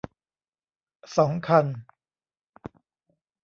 [1.15, 1.65] สอง คัน